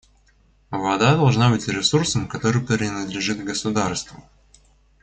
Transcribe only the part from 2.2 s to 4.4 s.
который принадлежит государству.